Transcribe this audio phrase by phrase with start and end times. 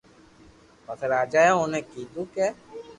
[0.85, 2.47] پسي راجا اي اوني ڪآدو ڪي